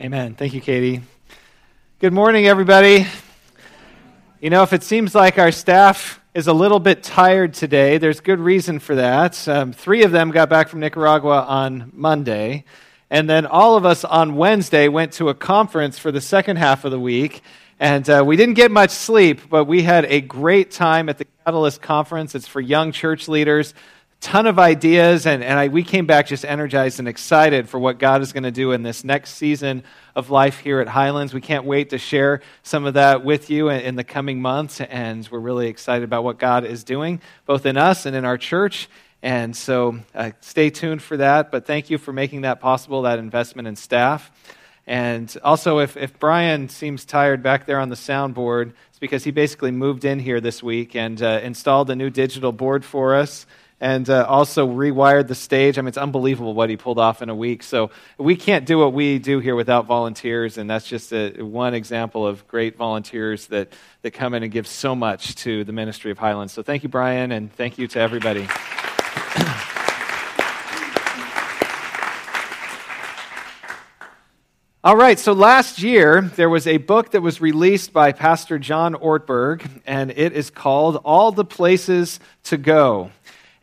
[0.00, 0.34] Amen.
[0.34, 1.02] Thank you, Katie.
[2.00, 3.06] Good morning, everybody.
[4.40, 8.18] You know, if it seems like our staff is a little bit tired today, there's
[8.18, 9.46] good reason for that.
[9.46, 12.64] Um, three of them got back from Nicaragua on Monday,
[13.08, 16.84] and then all of us on Wednesday went to a conference for the second half
[16.84, 17.42] of the week.
[17.78, 21.26] And uh, we didn't get much sleep, but we had a great time at the
[21.44, 22.34] Catalyst Conference.
[22.34, 23.74] It's for young church leaders
[24.24, 27.98] ton of ideas, and, and I, we came back just energized and excited for what
[27.98, 29.84] God is going to do in this next season
[30.16, 31.34] of life here at Highlands.
[31.34, 34.80] We can't wait to share some of that with you in, in the coming months,
[34.80, 38.38] and we're really excited about what God is doing, both in us and in our
[38.38, 38.88] church.
[39.22, 43.18] And so uh, stay tuned for that, but thank you for making that possible, that
[43.18, 44.32] investment in staff.
[44.86, 49.32] And also, if, if Brian seems tired back there on the soundboard, it's because he
[49.32, 53.44] basically moved in here this week and uh, installed a new digital board for us
[53.84, 55.76] and uh, also rewired the stage.
[55.76, 57.62] I mean, it's unbelievable what he pulled off in a week.
[57.62, 61.74] So we can't do what we do here without volunteers, and that's just a, one
[61.74, 66.10] example of great volunteers that, that come in and give so much to the ministry
[66.10, 66.54] of Highlands.
[66.54, 68.48] So thank you, Brian, and thank you to everybody.
[74.82, 78.94] All right, so last year there was a book that was released by Pastor John
[78.94, 83.10] Ortberg, and it is called All the Places to Go.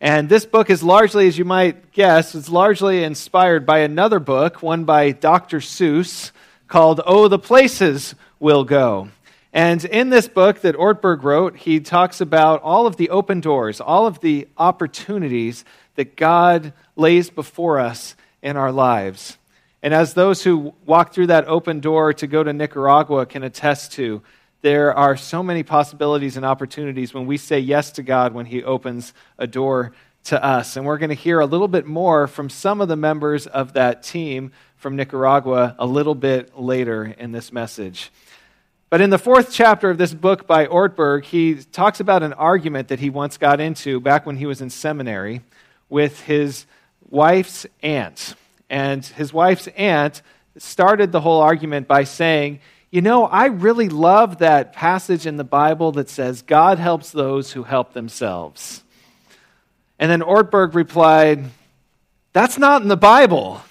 [0.03, 4.63] And this book is largely, as you might guess, it's largely inspired by another book,
[4.63, 5.59] one by Dr.
[5.59, 6.31] Seuss,
[6.67, 9.09] called Oh, the Places We'll Go.
[9.53, 13.79] And in this book that Ortberg wrote, he talks about all of the open doors,
[13.79, 15.63] all of the opportunities
[15.93, 19.37] that God lays before us in our lives.
[19.83, 23.91] And as those who walk through that open door to go to Nicaragua can attest
[23.93, 24.23] to,
[24.61, 28.63] there are so many possibilities and opportunities when we say yes to God when He
[28.63, 29.93] opens a door
[30.25, 30.77] to us.
[30.77, 33.73] And we're going to hear a little bit more from some of the members of
[33.73, 38.11] that team from Nicaragua a little bit later in this message.
[38.89, 42.89] But in the fourth chapter of this book by Ortberg, he talks about an argument
[42.89, 45.41] that he once got into back when he was in seminary
[45.89, 46.65] with his
[47.09, 48.35] wife's aunt.
[48.69, 50.21] And his wife's aunt
[50.57, 52.59] started the whole argument by saying,
[52.91, 57.53] you know, I really love that passage in the Bible that says, God helps those
[57.53, 58.83] who help themselves.
[59.97, 61.45] And then Ortberg replied,
[62.33, 63.61] That's not in the Bible.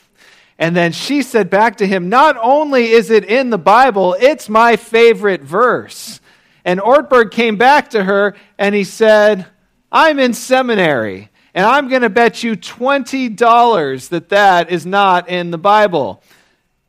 [0.59, 4.49] And then she said back to him, Not only is it in the Bible, it's
[4.49, 6.21] my favorite verse.
[6.65, 9.47] And Ortberg came back to her and he said,
[9.93, 15.51] I'm in seminary, and I'm going to bet you $20 that that is not in
[15.51, 16.23] the Bible.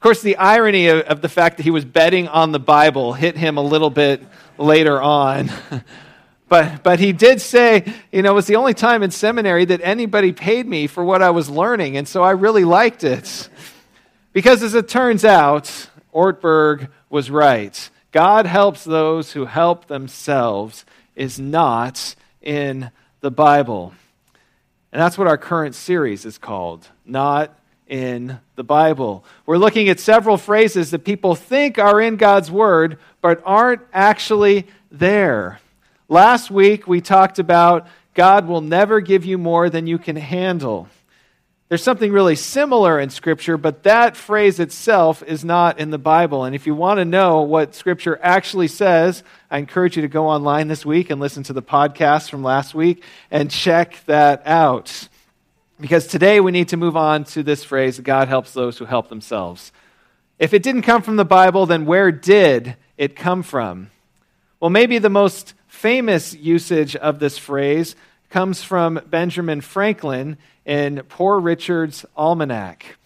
[0.02, 3.14] Of course, the irony of, of, the fact that he was betting on the Bible
[3.14, 4.24] hit him a little bit
[4.58, 5.52] later on.
[6.50, 9.80] but, but he did say, you know, it was the only time in seminary that
[9.84, 13.48] anybody paid me for what I was learning, and so I really liked it.
[14.34, 15.66] Because as it turns out,
[16.12, 17.92] Ortberg was right.
[18.12, 20.84] God helps those who help themselves
[21.16, 23.94] is not in the Bible.
[24.92, 27.56] And that's what our current series is called Not
[27.88, 29.26] in the Bible.
[29.48, 34.68] We're looking at several phrases that people think are in God's Word, but aren't actually
[34.92, 35.60] there.
[36.08, 40.88] Last week, we talked about God will never give you more than you can handle.
[41.70, 46.44] There's something really similar in Scripture, but that phrase itself is not in the Bible.
[46.44, 50.28] And if you want to know what Scripture actually says, I encourage you to go
[50.28, 53.02] online this week and listen to the podcast from last week
[53.32, 55.08] and check that out.
[55.82, 59.10] Because today we need to move on to this phrase God helps those who help
[59.10, 59.72] themselves.
[60.38, 63.90] If it didn't come from the Bible, then where did it come from?
[64.60, 67.96] Well, maybe the most famous usage of this phrase
[68.30, 72.98] comes from Benjamin Franklin in Poor Richard's Almanac.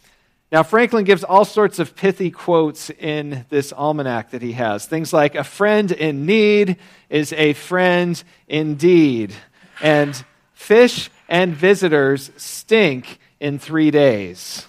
[0.52, 4.85] Now, Franklin gives all sorts of pithy quotes in this almanac that he has.
[4.85, 6.75] Things like, a friend in need
[7.09, 9.34] is a friend indeed.
[9.81, 10.22] And
[10.53, 14.66] fish and visitors stink in three days.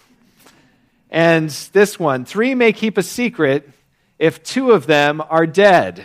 [1.11, 3.69] And this one three may keep a secret
[4.19, 6.05] if two of them are dead.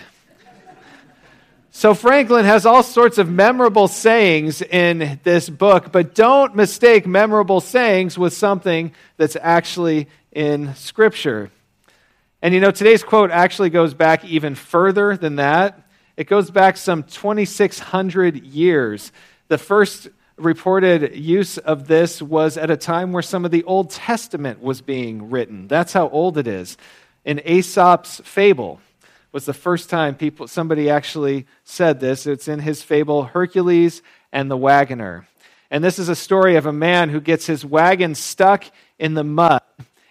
[1.74, 7.62] So, Franklin has all sorts of memorable sayings in this book, but don't mistake memorable
[7.62, 11.50] sayings with something that's actually in Scripture.
[12.42, 15.88] And you know, today's quote actually goes back even further than that.
[16.18, 19.12] It goes back some 2,600 years.
[19.48, 20.10] The first
[20.42, 24.82] reported use of this was at a time where some of the Old Testament was
[24.82, 25.68] being written.
[25.68, 26.78] That's how old it is.
[27.24, 28.80] In Aesop's fable
[29.32, 32.28] was the first time people somebody actually said this.
[32.28, 34.02] It's in his fable Hercules
[34.32, 35.28] and the Wagoner.
[35.70, 38.66] And this is a story of a man who gets his wagon stuck
[39.00, 39.62] in the mud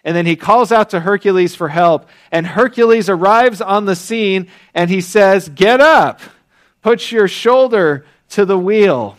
[0.03, 2.09] And then he calls out to Hercules for help.
[2.31, 6.21] And Hercules arrives on the scene and he says, Get up,
[6.81, 9.17] put your shoulder to the wheel.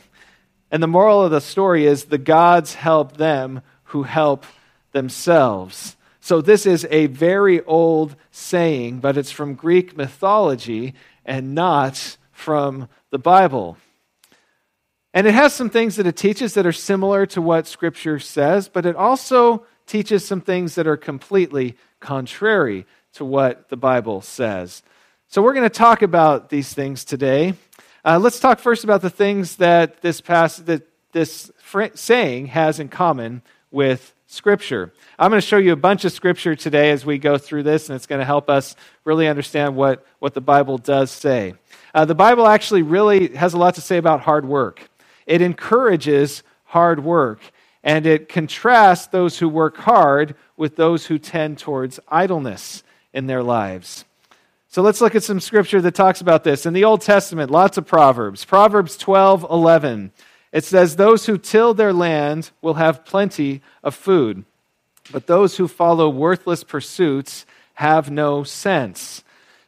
[0.72, 4.46] And the moral of the story is the gods help them who help
[4.92, 5.96] themselves.
[6.18, 10.94] So, this is a very old saying, but it's from Greek mythology
[11.26, 13.76] and not from the Bible.
[15.12, 18.68] And it has some things that it teaches that are similar to what Scripture says,
[18.68, 24.82] but it also teaches some things that are completely contrary to what the Bible says.
[25.28, 27.54] So we're going to talk about these things today.
[28.04, 30.82] Uh, let's talk first about the things that this past, that
[31.12, 31.52] this
[31.94, 34.92] saying has in common with Scripture.
[35.20, 37.88] I'm going to show you a bunch of Scripture today as we go through this,
[37.88, 41.54] and it's going to help us really understand what, what the Bible does say.
[41.94, 44.90] Uh, the Bible actually really has a lot to say about hard work.
[45.24, 47.38] It encourages hard work,
[47.84, 52.82] and it contrasts those who work hard with those who tend towards idleness
[53.12, 54.06] in their lives.
[54.72, 56.64] So let's look at some scripture that talks about this.
[56.64, 58.46] In the Old Testament, lots of Proverbs.
[58.46, 60.12] Proverbs 12 11.
[60.50, 64.46] It says, Those who till their land will have plenty of food,
[65.10, 69.22] but those who follow worthless pursuits have no sense.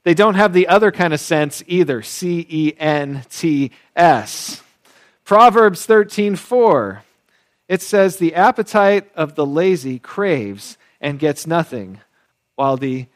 [0.04, 4.62] They don't have the other kind of sense either C E N T S.
[5.26, 7.02] Proverbs 13 4.
[7.68, 12.00] It says, The appetite of the lazy craves and gets nothing,
[12.54, 13.08] while the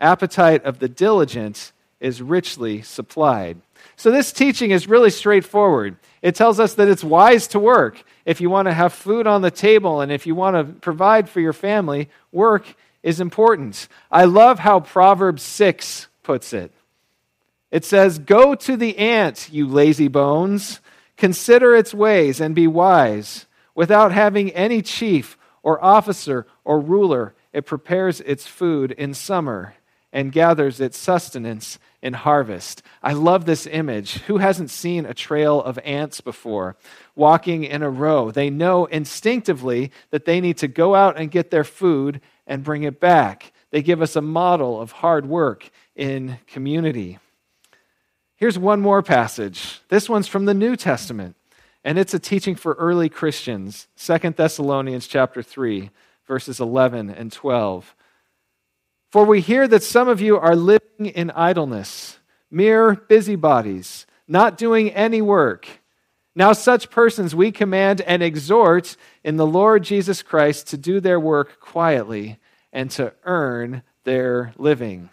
[0.00, 3.60] appetite of the diligent is richly supplied.
[3.96, 5.96] So, this teaching is really straightforward.
[6.22, 8.02] It tells us that it's wise to work.
[8.24, 11.28] If you want to have food on the table and if you want to provide
[11.28, 13.88] for your family, work is important.
[14.10, 16.72] I love how Proverbs 6 puts it.
[17.70, 20.80] It says, Go to the ant, you lazy bones,
[21.16, 23.46] consider its ways and be wise.
[23.74, 29.74] Without having any chief or officer or ruler, it prepares its food in summer
[30.12, 32.82] and gathers its sustenance in harvest.
[33.02, 34.18] I love this image.
[34.22, 36.76] Who hasn't seen a trail of ants before
[37.14, 38.30] walking in a row?
[38.30, 42.84] They know instinctively that they need to go out and get their food and bring
[42.84, 43.52] it back.
[43.70, 47.18] They give us a model of hard work in community.
[48.36, 49.80] Here's one more passage.
[49.88, 51.34] This one's from the New Testament,
[51.84, 53.88] and it's a teaching for early Christians.
[53.96, 55.90] Second Thessalonians chapter 3,
[56.24, 57.94] verses 11 and 12.
[59.10, 62.18] For we hear that some of you are living in idleness,
[62.50, 65.66] mere busybodies, not doing any work.
[66.34, 71.18] Now, such persons we command and exhort in the Lord Jesus Christ to do their
[71.18, 72.38] work quietly
[72.72, 75.10] and to earn their living.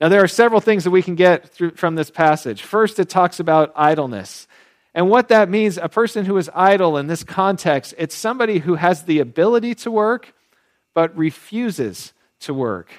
[0.00, 2.62] Now, there are several things that we can get through, from this passage.
[2.62, 4.46] First, it talks about idleness.
[4.94, 8.74] And what that means, a person who is idle in this context, it's somebody who
[8.74, 10.34] has the ability to work,
[10.94, 12.12] but refuses
[12.42, 12.90] to work.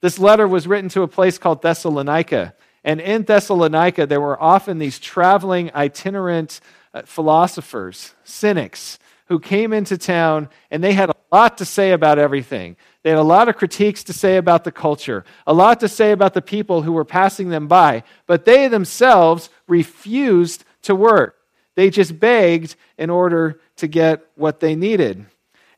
[0.00, 2.54] This letter was written to a place called Thessalonica.
[2.84, 6.60] And in Thessalonica, there were often these traveling, itinerant
[6.94, 12.18] uh, philosophers, cynics, who came into town and they had a lot to say about
[12.18, 12.76] everything.
[13.02, 16.12] They had a lot of critiques to say about the culture, a lot to say
[16.12, 21.36] about the people who were passing them by, but they themselves refused to work.
[21.74, 25.26] They just begged in order to get what they needed.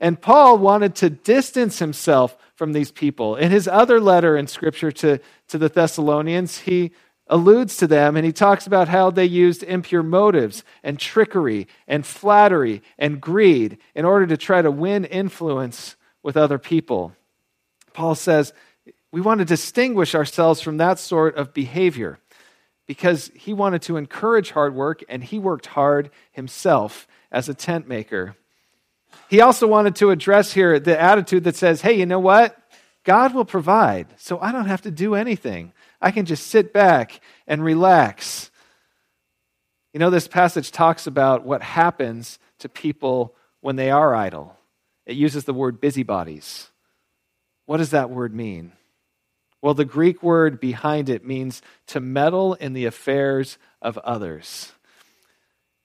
[0.00, 3.36] And Paul wanted to distance himself from these people.
[3.36, 6.92] In his other letter in Scripture to, to the Thessalonians, he
[7.26, 12.04] alludes to them and he talks about how they used impure motives and trickery and
[12.04, 17.14] flattery and greed in order to try to win influence with other people.
[17.94, 18.52] Paul says,
[19.10, 22.18] We want to distinguish ourselves from that sort of behavior
[22.86, 27.88] because he wanted to encourage hard work and he worked hard himself as a tent
[27.88, 28.36] maker.
[29.28, 32.56] He also wanted to address here the attitude that says, hey, you know what?
[33.04, 35.72] God will provide, so I don't have to do anything.
[36.00, 38.50] I can just sit back and relax.
[39.92, 44.56] You know, this passage talks about what happens to people when they are idle.
[45.06, 46.70] It uses the word busybodies.
[47.66, 48.72] What does that word mean?
[49.62, 54.72] Well, the Greek word behind it means to meddle in the affairs of others.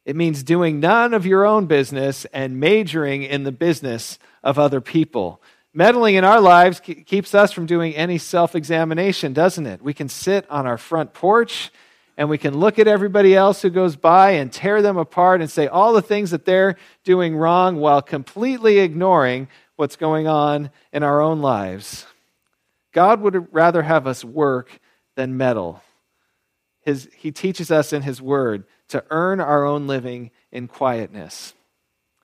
[0.06, 4.80] It means doing none of your own business and majoring in the business of other
[4.80, 5.42] people.
[5.74, 9.82] Meddling in our lives keeps us from doing any self examination, doesn't it?
[9.82, 11.72] We can sit on our front porch
[12.18, 15.50] and we can look at everybody else who goes by and tear them apart and
[15.50, 21.04] say all the things that they're doing wrong while completely ignoring what's going on in
[21.04, 22.06] our own lives.
[22.94, 24.80] God would rather have us work
[25.16, 25.82] than meddle.
[26.82, 31.54] His, he teaches us in His Word to earn our own living in quietness.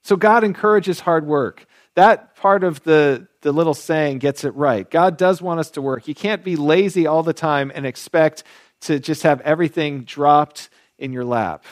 [0.03, 1.65] So God encourages hard work.
[1.95, 4.89] that part of the, the little saying gets it right.
[4.89, 6.07] God does want us to work.
[6.07, 8.43] You can't be lazy all the time and expect
[8.81, 11.65] to just have everything dropped in your lap.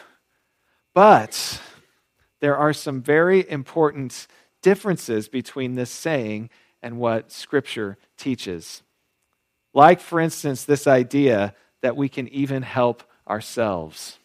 [0.94, 1.62] But
[2.42, 4.28] there are some very important
[4.62, 6.50] differences between this saying
[6.82, 8.84] and what Scripture teaches.
[9.74, 14.19] Like, for instance, this idea that we can even help ourselves.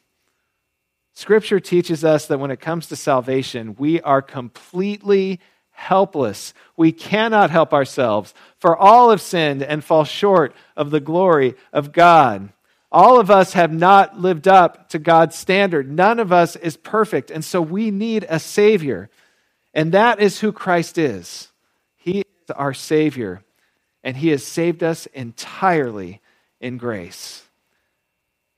[1.15, 5.41] Scripture teaches us that when it comes to salvation, we are completely
[5.71, 6.53] helpless.
[6.77, 11.93] We cannot help ourselves, for all have sinned and fall short of the glory of
[11.93, 12.51] God.
[12.91, 15.91] All of us have not lived up to God's standard.
[15.91, 19.11] None of us is perfect, and so we need a Savior.
[19.73, 21.49] And that is who Christ is.
[21.97, 23.43] He is our Savior,
[24.05, 26.21] and He has saved us entirely
[26.61, 27.43] in grace.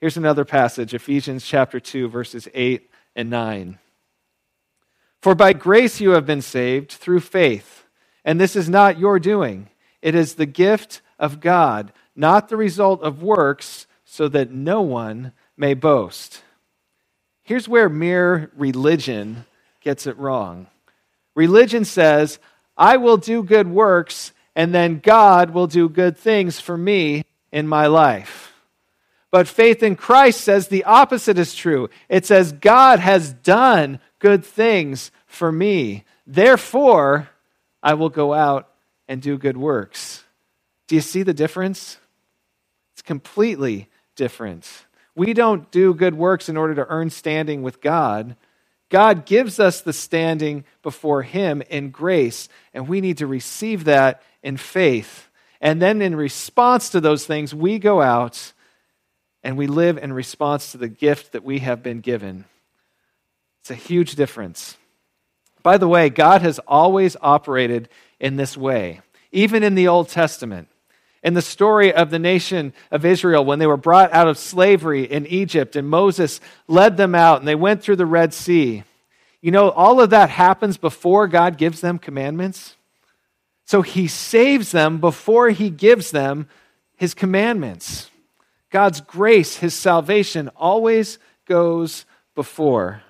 [0.01, 3.79] Here's another passage Ephesians chapter 2, verses 8 and 9.
[5.23, 7.85] For by grace you have been saved through faith,
[8.25, 9.71] and this is not your doing,
[10.03, 15.33] it is the gift of God, not the result of works, so that no one
[15.57, 16.43] may boast.
[17.43, 19.47] Here's where mere religion
[19.81, 20.67] gets it wrong.
[21.35, 22.39] Religion says,
[22.77, 27.67] I will do good works, and then God will do good things for me in
[27.67, 28.53] my life.
[29.37, 31.91] But faith in Christ says the opposite is true.
[32.09, 36.05] It says, God has done good things for me.
[36.27, 37.29] Therefore,
[37.83, 38.71] I will go out
[39.07, 40.25] and do good works.
[40.89, 41.99] Do you see the difference?
[42.95, 44.87] It's completely different.
[45.15, 48.37] We don't do good works in order to earn standing with God.
[48.89, 54.23] God gives us the standing before Him in grace, and we need to receive that
[54.43, 55.29] in faith.
[55.61, 58.55] And then, in response to those things, we go out
[59.47, 62.47] and we live in response to the gift that we have been given.
[63.61, 64.77] It's a huge difference.
[65.63, 67.89] By the way, God has always operated
[68.19, 70.67] in this way, even in the Old Testament.
[71.23, 75.05] In the story of the nation of Israel, when they were brought out of slavery
[75.05, 78.83] in Egypt and Moses led them out and they went through the Red Sea,
[79.41, 82.75] you know, all of that happens before God gives them commandments.
[83.65, 86.49] So he saves them before he gives them
[86.97, 88.11] his commandments.
[88.77, 92.05] God's grace, his salvation, always goes
[92.35, 93.01] before.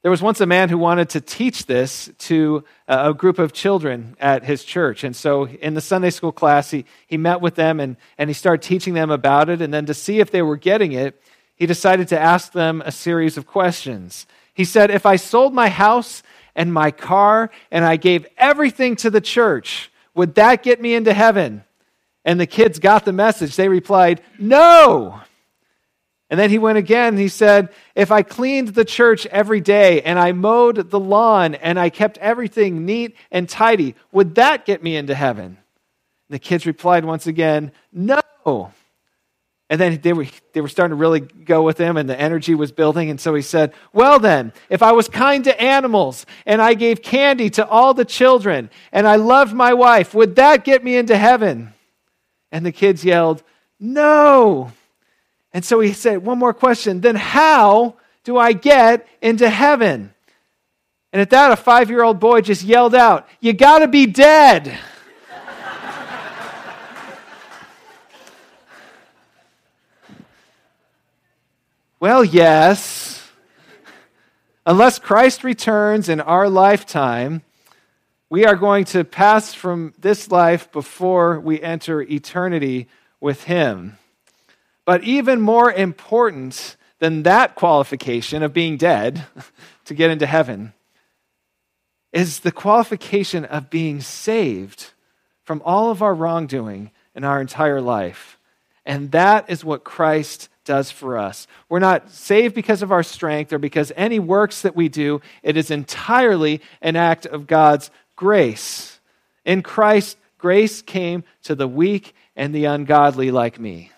[0.00, 3.52] There was once a man who wanted to teach this to uh, a group of
[3.52, 5.04] children at his church.
[5.04, 8.32] And so in the Sunday school class, he, he met with them and, and he
[8.32, 9.60] started teaching them about it.
[9.60, 11.22] And then to see if they were getting it,
[11.54, 14.26] he decided to ask them a series of questions.
[14.54, 16.22] He said, If I sold my house
[16.54, 21.12] and my car and I gave everything to the church, would that get me into
[21.12, 21.64] heaven?
[22.24, 23.56] And the kids got the message.
[23.56, 25.20] They replied, No.
[26.30, 27.16] And then he went again.
[27.16, 31.78] He said, If I cleaned the church every day and I mowed the lawn and
[31.78, 35.44] I kept everything neat and tidy, would that get me into heaven?
[35.46, 35.56] And
[36.28, 38.72] the kids replied once again, No.
[39.70, 42.56] And then they were, they were starting to really go with him, and the energy
[42.56, 43.08] was building.
[43.08, 47.02] And so he said, Well, then, if I was kind to animals and I gave
[47.02, 51.16] candy to all the children and I loved my wife, would that get me into
[51.16, 51.72] heaven?
[52.52, 53.42] And the kids yelled,
[53.78, 54.72] No.
[55.52, 57.00] And so he said, One more question.
[57.00, 60.12] Then how do I get into heaven?
[61.12, 64.06] And at that, a five year old boy just yelled out, You got to be
[64.06, 64.78] dead.
[72.00, 73.28] well, yes.
[74.66, 77.42] Unless Christ returns in our lifetime,
[78.30, 82.86] we are going to pass from this life before we enter eternity
[83.20, 83.98] with Him.
[84.84, 89.26] But even more important than that qualification of being dead
[89.86, 90.72] to get into heaven
[92.12, 94.92] is the qualification of being saved
[95.42, 98.38] from all of our wrongdoing in our entire life.
[98.86, 101.48] And that is what Christ does for us.
[101.68, 105.56] We're not saved because of our strength or because any works that we do, it
[105.56, 109.00] is entirely an act of God's grace.
[109.46, 113.90] In Christ, grace came to the weak and the ungodly like me.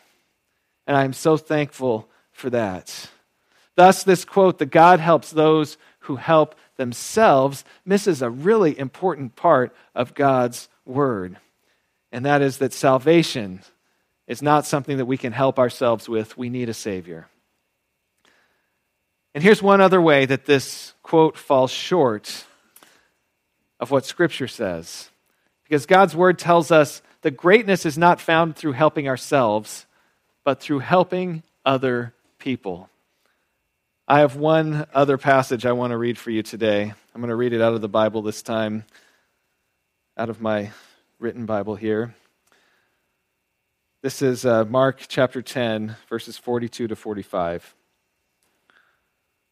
[0.87, 3.11] And I'm so thankful for that.
[3.75, 9.75] Thus, this quote that God helps those who help themselves misses a really important part
[9.93, 11.39] of God's word.
[12.13, 13.63] And that is that salvation
[14.29, 16.39] is not something that we can help ourselves with.
[16.39, 17.27] We need a Savior.
[19.35, 22.45] And here's one other way that this quote falls short
[23.83, 25.11] of what Scripture says.
[25.65, 29.87] Because God's word tells us that greatness is not found through helping ourselves,
[30.45, 32.89] but through helping other people.
[34.07, 36.95] I have one other passage I want to read for you today.
[37.13, 38.85] I'm going to read it out of the Bible this time,
[40.17, 40.71] out of my
[41.19, 42.15] written Bible here.
[44.01, 47.75] This is uh, Mark chapter 10, verses 42 to 45.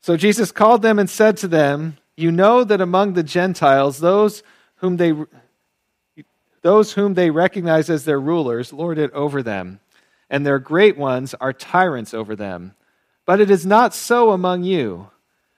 [0.03, 4.43] So Jesus called them and said to them, You know that among the Gentiles, those
[4.77, 5.15] whom they
[6.63, 9.81] those whom they recognize as their rulers lord it over them,
[10.29, 12.75] and their great ones are tyrants over them.
[13.25, 15.11] But it is not so among you.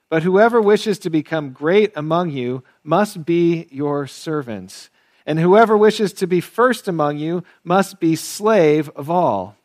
[0.09, 4.89] But whoever wishes to become great among you must be your servant.
[5.25, 9.57] And whoever wishes to be first among you must be slave of all.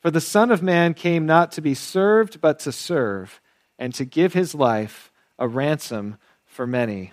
[0.00, 3.40] For the Son of Man came not to be served, but to serve,
[3.78, 5.10] and to give his life
[5.40, 7.12] a ransom for many.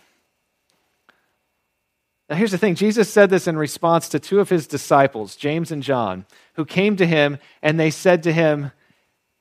[2.30, 5.72] Now, here's the thing Jesus said this in response to two of his disciples, James
[5.72, 8.72] and John, who came to him and they said to him,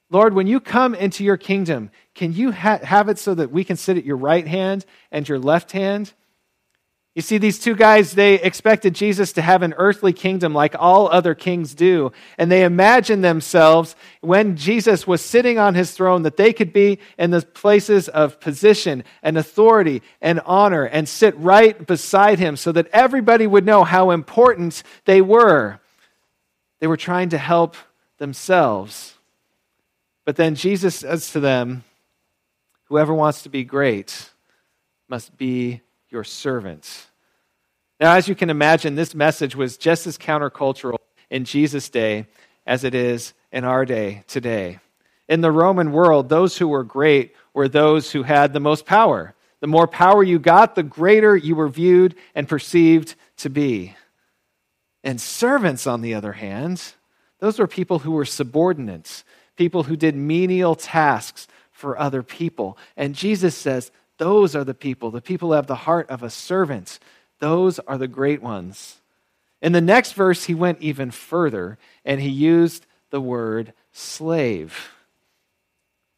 [0.08, 3.64] Lord, when you come into your kingdom, can you ha- have it so that we
[3.64, 6.12] can sit at your right hand and your left hand?
[7.16, 11.08] You see, these two guys, they expected Jesus to have an earthly kingdom like all
[11.08, 12.12] other kings do.
[12.36, 16.98] And they imagined themselves, when Jesus was sitting on his throne, that they could be
[17.16, 22.70] in the places of position and authority and honor and sit right beside him so
[22.72, 25.80] that everybody would know how important they were.
[26.80, 27.76] They were trying to help
[28.18, 29.14] themselves.
[30.26, 31.82] But then Jesus says to them,
[32.88, 34.32] Whoever wants to be great
[35.08, 37.06] must be your servants.
[37.98, 40.98] Now, as you can imagine, this message was just as countercultural
[41.30, 42.26] in Jesus' day
[42.66, 44.78] as it is in our day today.
[45.28, 49.34] In the Roman world, those who were great were those who had the most power.
[49.60, 53.96] The more power you got, the greater you were viewed and perceived to be.
[55.02, 56.82] And servants, on the other hand,
[57.38, 59.24] those were people who were subordinates,
[59.56, 62.76] people who did menial tasks for other people.
[62.96, 66.30] And Jesus says, those are the people, the people who have the heart of a
[66.30, 66.98] servant.
[67.38, 69.00] Those are the great ones.
[69.60, 74.90] In the next verse, he went even further and he used the word slave.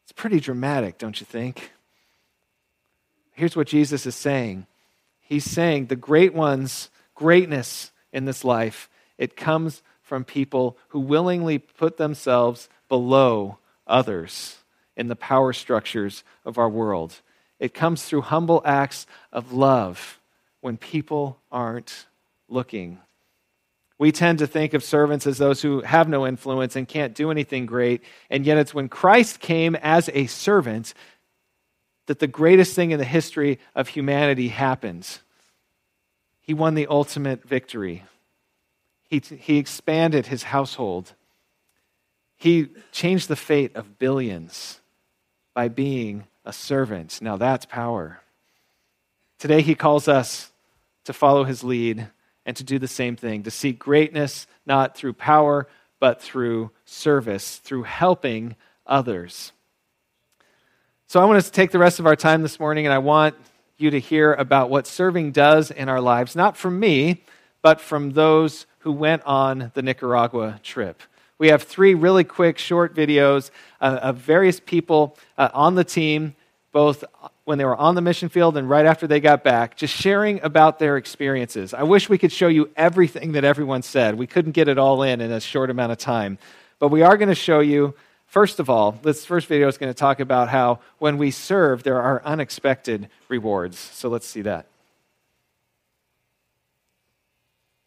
[0.05, 1.73] It's pretty dramatic, don't you think?
[3.33, 4.67] Here's what Jesus is saying
[5.21, 11.59] He's saying the great ones, greatness in this life, it comes from people who willingly
[11.59, 14.57] put themselves below others
[14.97, 17.21] in the power structures of our world.
[17.59, 20.19] It comes through humble acts of love
[20.61, 22.07] when people aren't
[22.49, 22.99] looking.
[23.99, 27.31] We tend to think of servants as those who have no influence and can't do
[27.31, 30.95] anything great, and yet it's when Christ came as a servant
[32.07, 35.21] that the greatest thing in the history of humanity happens.
[36.41, 38.05] He won the ultimate victory.
[39.11, 41.13] He, he expanded his household.
[42.37, 44.81] He changed the fate of billions
[45.55, 47.21] by being a servant.
[47.21, 48.21] Now that's power.
[49.39, 50.51] Today, he calls us
[51.05, 52.09] to follow his lead
[52.45, 55.69] and to do the same thing, to seek greatness not through power,
[56.01, 58.57] but through service, through helping
[58.87, 59.53] others.
[61.07, 63.37] So, I want to take the rest of our time this morning, and I want
[63.77, 67.23] you to hear about what serving does in our lives, not from me,
[67.61, 71.03] but from those who went on the Nicaragua trip.
[71.39, 76.35] We have three really quick, short videos uh, of various people uh, on the team,
[76.73, 77.05] both
[77.45, 80.43] when they were on the mission field and right after they got back, just sharing
[80.43, 81.73] about their experiences.
[81.73, 84.17] I wish we could show you everything that everyone said.
[84.17, 86.39] We couldn't get it all in in a short amount of time.
[86.79, 87.95] But we are going to show you,
[88.27, 91.85] first of all, this first video is going to talk about how when we serve,
[91.85, 93.79] there are unexpected rewards.
[93.79, 94.67] So let's see that.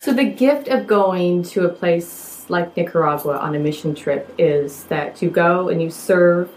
[0.04, 4.86] So, the gift of going to a place like Nicaragua on a mission trip is
[4.86, 6.50] that you go and you serve,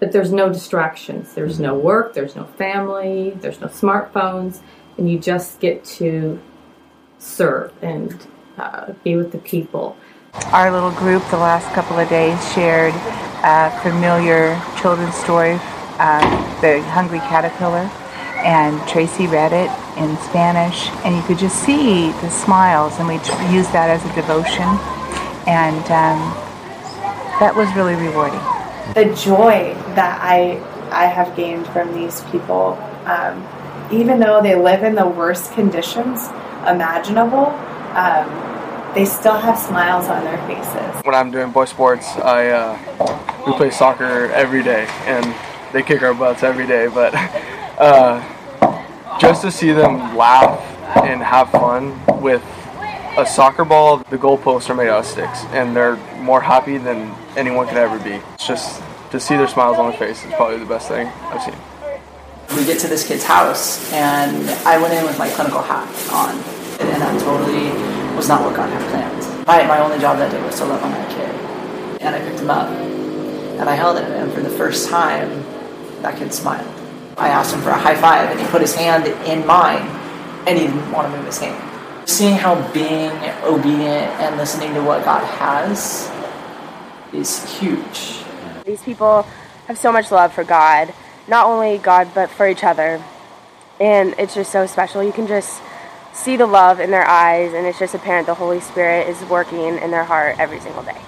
[0.00, 1.32] but there's no distractions.
[1.32, 4.60] There's no work, there's no family, there's no smartphones,
[4.98, 6.38] and you just get to
[7.18, 8.26] serve and
[8.58, 9.96] uh, be with the people.
[10.52, 12.92] Our little group, the last couple of days, shared
[13.44, 15.58] a familiar children's story,
[15.98, 17.90] uh, The Hungry Caterpillar
[18.44, 23.14] and Tracy read it in Spanish, and you could just see the smiles, and we
[23.54, 24.66] used that as a devotion
[25.48, 26.20] and um,
[27.40, 28.38] that was really rewarding.
[28.92, 33.46] The joy that I I have gained from these people, um,
[33.90, 36.28] even though they live in the worst conditions
[36.66, 37.46] imaginable,
[37.96, 41.02] um, they still have smiles on their faces.
[41.04, 45.34] When I'm doing boy sports, I uh, we play soccer every day, and
[45.72, 46.88] they kick our butts every day.
[46.88, 47.14] But
[47.78, 50.60] uh, just to see them laugh
[51.04, 52.42] and have fun with
[53.16, 57.12] a soccer ball, the goalposts are made out of sticks, and they're more happy than
[57.36, 58.20] anyone could ever be.
[58.34, 61.42] It's just to see their smiles on their face is probably the best thing I've
[61.42, 61.54] seen.
[62.56, 66.36] We get to this kid's house, and I went in with my clinical hat on,
[66.80, 67.70] and that totally
[68.16, 69.46] was not what God had planned.
[69.46, 72.00] My, my only job that day was to love on that kid.
[72.00, 75.44] And I picked him up, and I held him, and for the first time,
[76.02, 76.77] that kid smiled.
[77.18, 79.82] I asked him for a high five, and he put his hand in mine,
[80.46, 82.08] and he didn't want to move his hand.
[82.08, 83.10] Seeing how being
[83.42, 86.10] obedient and listening to what God has
[87.12, 88.22] is huge.
[88.64, 89.22] These people
[89.66, 90.94] have so much love for God,
[91.26, 93.02] not only God, but for each other.
[93.80, 95.02] And it's just so special.
[95.02, 95.60] You can just
[96.12, 99.60] see the love in their eyes, and it's just apparent the Holy Spirit is working
[99.78, 101.00] in their heart every single day.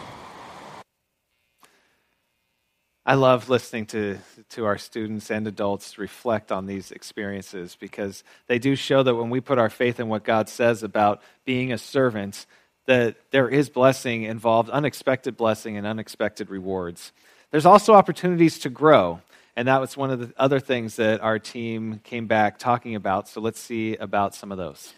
[3.11, 4.19] I love listening to,
[4.51, 9.31] to our students and adults reflect on these experiences because they do show that when
[9.31, 12.47] we put our faith in what God says about being a servant,
[12.87, 17.11] that there is blessing involved, unexpected blessing and unexpected rewards.
[17.51, 19.21] There's also opportunities to grow,
[19.57, 23.29] and that was one of the other things that our team came back talking about.
[23.29, 24.95] So let's see about some of those.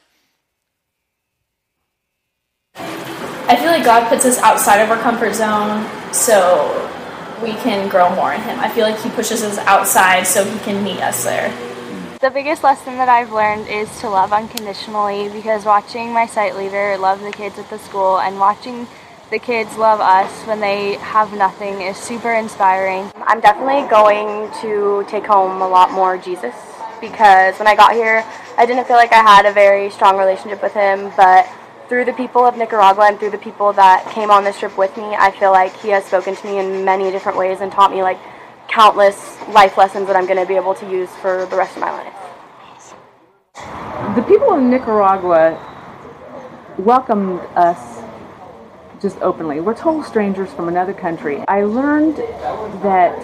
[2.75, 6.92] I feel like God puts us outside of our comfort zone so
[7.43, 8.59] we can grow more in Him.
[8.61, 11.51] I feel like He pushes us outside so He can meet us there.
[12.21, 16.97] The biggest lesson that I've learned is to love unconditionally because watching my site leader
[16.97, 18.87] love the kids at the school and watching
[19.31, 23.11] the kids love us when they have nothing is super inspiring.
[23.27, 26.55] I'm definitely going to take home a lot more Jesus
[27.01, 28.25] because when I got here,
[28.57, 31.49] I didn't feel like I had a very strong relationship with him, but
[31.89, 34.97] through the people of Nicaragua and through the people that came on this trip with
[34.97, 37.91] me, I feel like he has spoken to me in many different ways and taught
[37.91, 38.19] me like
[38.69, 41.81] countless life lessons that I'm going to be able to use for the rest of
[41.81, 42.15] my life.
[44.17, 45.59] The people of Nicaragua
[46.79, 48.03] welcomed us
[49.01, 49.61] just openly.
[49.61, 51.45] We're total strangers from another country.
[51.49, 52.17] I learned
[52.83, 53.19] that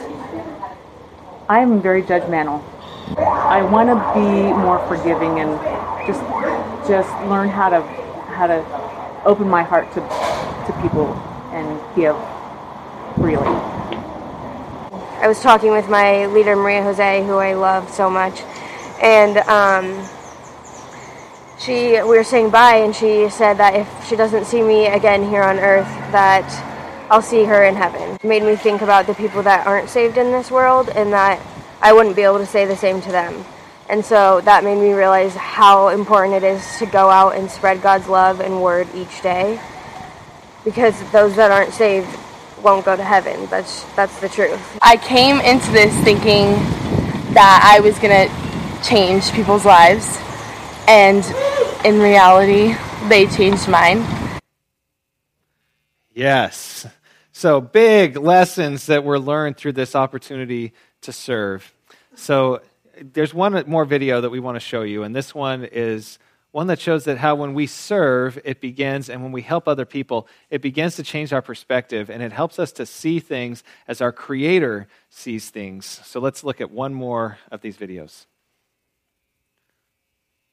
[1.49, 2.63] I am very judgmental.
[3.17, 5.59] I want to be more forgiving and
[6.07, 6.21] just
[6.89, 8.08] just learn how to
[8.39, 8.63] how to
[9.25, 11.13] open my heart to to people
[11.51, 12.15] and give
[13.17, 13.43] freely.
[15.19, 18.41] I was talking with my leader, Maria Jose, who I love so much,
[19.03, 20.07] and um,
[21.59, 25.29] she we were saying bye, and she said that if she doesn't see me again
[25.29, 26.47] here on earth, that
[27.11, 28.15] I'll see her in heaven.
[28.23, 31.43] It made me think about the people that aren't saved in this world, and that
[31.83, 33.45] I wouldn't be able to say the same to them.
[33.89, 37.81] And so that made me realize how important it is to go out and spread
[37.81, 39.59] God's love and word each day,
[40.65, 42.09] because those that aren't saved
[42.63, 43.47] won't go to heaven.
[43.47, 44.79] That's that's the truth.
[44.83, 46.51] I came into this thinking
[47.33, 50.19] that I was going to change people's lives
[50.87, 51.25] and
[51.85, 52.75] in reality
[53.09, 54.05] they changed mine.
[56.13, 56.87] Yes.
[57.33, 60.73] So big lessons that were learned through this opportunity
[61.03, 61.73] to serve.
[62.17, 62.61] So
[63.03, 66.19] there's one more video that we want to show you and this one is
[66.51, 69.85] one that shows that how when we serve, it begins, and when we help other
[69.85, 74.01] people, it begins to change our perspective, and it helps us to see things as
[74.01, 75.85] our Creator sees things.
[76.05, 78.27] So let's look at one more of these videos.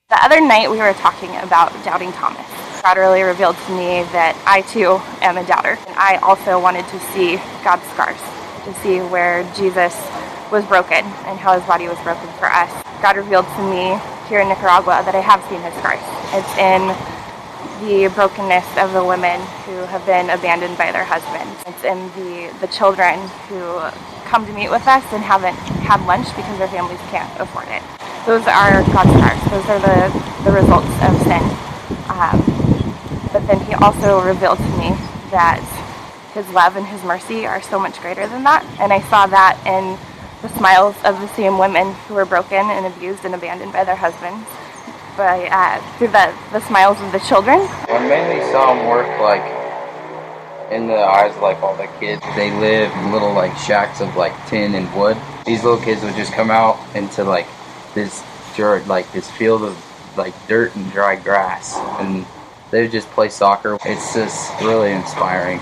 [0.10, 2.46] The other night we were talking about doubting Thomas.
[2.84, 5.80] God really revealed to me that I too am a doubter.
[5.88, 8.20] And I also wanted to see God's scars,
[8.66, 9.96] to see where Jesus
[10.52, 12.70] was broken and how his body was broken for us.
[13.02, 16.02] God revealed to me here in Nicaragua that I have seen his scars.
[16.34, 16.90] It's in
[17.86, 21.54] the brokenness of the women who have been abandoned by their husbands.
[21.68, 23.60] It's in the, the children who
[24.26, 27.84] come to meet with us and haven't had lunch because their families can't afford it.
[28.26, 29.42] Those are God's scars.
[29.54, 30.10] Those are the,
[30.46, 31.44] the results of sin.
[32.10, 32.42] Um,
[33.34, 34.96] but then he also revealed to me
[35.30, 35.62] that
[36.34, 38.66] his love and his mercy are so much greater than that.
[38.80, 39.98] And I saw that in
[40.48, 43.96] the smiles of the same women who were broken and abused and abandoned by their
[43.96, 44.48] husbands,
[45.18, 47.60] by uh, through the, the smiles of the children.
[47.90, 49.42] I mainly saw them work like
[50.72, 52.22] in the eyes of like all the kids.
[52.36, 55.18] They live in little like shacks of like tin and wood.
[55.46, 57.48] These little kids would just come out into like
[57.96, 58.24] this
[58.56, 59.76] dirt, like this field of
[60.16, 62.24] like dirt and dry grass, and
[62.70, 63.80] they would just play soccer.
[63.84, 65.58] It's just really inspiring.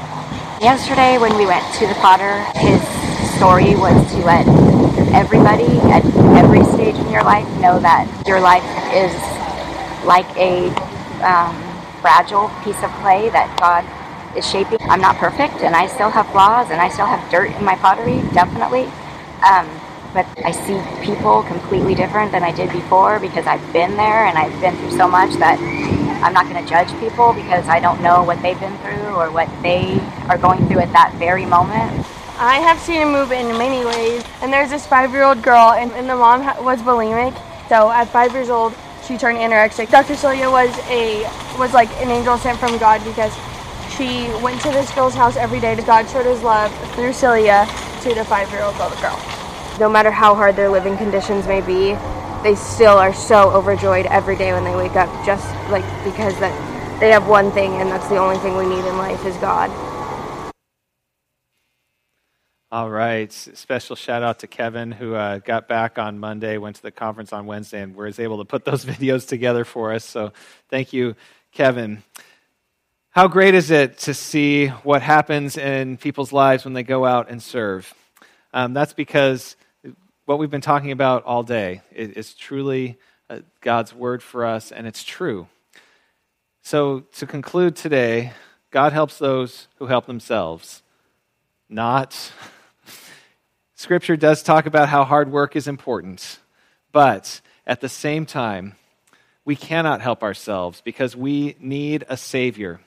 [0.59, 2.81] Yesterday, when we went to the Potter, his
[3.43, 4.47] story was to let
[5.11, 5.99] everybody at
[6.39, 8.63] every stage in your life know that your life
[8.95, 9.11] is
[10.07, 10.71] like a
[11.27, 11.51] um,
[11.99, 13.83] fragile piece of clay that God
[14.37, 14.79] is shaping.
[14.87, 17.75] I'm not perfect, and I still have flaws, and I still have dirt in my
[17.75, 18.87] pottery, definitely.
[19.43, 19.67] Um,
[20.15, 24.37] but I see people completely different than I did before because I've been there and
[24.37, 25.59] I've been through so much that
[26.23, 29.29] I'm not going to judge people because I don't know what they've been through or
[29.31, 29.99] what they
[30.31, 32.07] are going through at that very moment.
[32.37, 34.23] I have seen him move in many ways.
[34.41, 37.33] And there's this five-year-old girl, and, and the mom was bulimic.
[37.69, 38.73] So at five years old,
[39.05, 39.89] she turned anorexic.
[39.91, 40.15] Dr.
[40.15, 41.23] Celia was a
[41.59, 43.33] was like an angel sent from God because
[43.95, 45.75] she went to this girl's house every day.
[45.75, 47.67] To God showed His love through Celia
[48.01, 49.19] to the five-year-old little girl.
[49.79, 51.93] No matter how hard their living conditions may be,
[52.41, 56.53] they still are so overjoyed every day when they wake up, just like because that
[56.99, 59.69] they have one thing, and that's the only thing we need in life is God.
[62.73, 63.31] All right.
[63.31, 67.31] Special shout out to Kevin, who uh, got back on Monday, went to the conference
[67.31, 70.03] on Wednesday, and was able to put those videos together for us.
[70.03, 70.33] So
[70.69, 71.15] thank you,
[71.51, 72.01] Kevin.
[73.11, 77.29] How great is it to see what happens in people's lives when they go out
[77.29, 77.93] and serve?
[78.55, 79.55] Um, that's because
[80.25, 82.97] what we've been talking about all day is truly
[83.29, 85.45] uh, God's word for us, and it's true.
[86.63, 88.33] So, to conclude today,
[88.71, 90.81] God helps those who help themselves,
[91.69, 92.31] not.
[93.83, 96.39] Scripture does talk about how hard work is important,
[96.93, 98.77] but at the same time,
[99.43, 102.79] we cannot help ourselves because we need a Savior.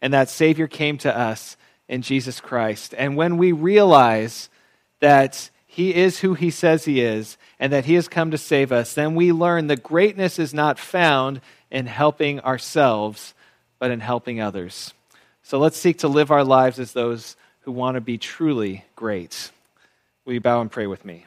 [0.00, 2.92] And that Savior came to us in Jesus Christ.
[2.98, 4.50] And when we realize
[4.98, 8.72] that He is who He says He is and that He has come to save
[8.72, 13.32] us, then we learn that greatness is not found in helping ourselves,
[13.78, 14.92] but in helping others.
[15.44, 19.52] So let's seek to live our lives as those who want to be truly great.
[20.24, 21.26] Will you bow and pray with me?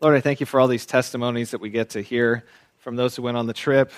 [0.00, 2.44] Lord, I thank you for all these testimonies that we get to hear
[2.78, 3.92] from those who went on the trip.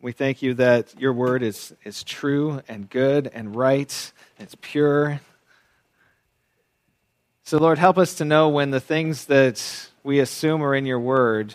[0.00, 5.20] We thank you that your word is, is true and good and right, it's pure.
[7.44, 10.98] So, Lord, help us to know when the things that we assume are in your
[10.98, 11.54] word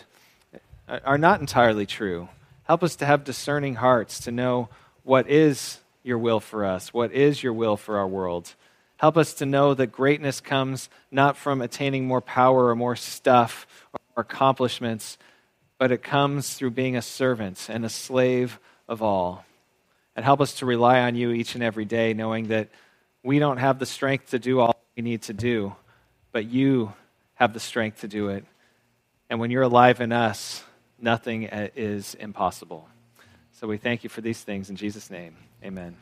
[0.88, 2.30] are not entirely true.
[2.64, 4.70] Help us to have discerning hearts to know
[5.02, 8.54] what is your will for us, what is your will for our world.
[9.00, 13.66] Help us to know that greatness comes not from attaining more power or more stuff
[13.94, 15.16] or accomplishments,
[15.78, 19.46] but it comes through being a servant and a slave of all.
[20.14, 22.68] And help us to rely on you each and every day, knowing that
[23.22, 25.74] we don't have the strength to do all we need to do,
[26.30, 26.92] but you
[27.36, 28.44] have the strength to do it.
[29.30, 30.62] And when you're alive in us,
[31.00, 32.86] nothing is impossible.
[33.52, 35.36] So we thank you for these things in Jesus' name.
[35.64, 35.96] Amen.